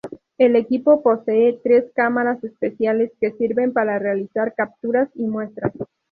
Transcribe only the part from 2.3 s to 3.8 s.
especiales que sirven